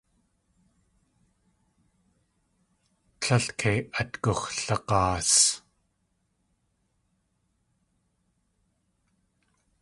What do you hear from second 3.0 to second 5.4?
Tlél kei at gux̲lag̲aas.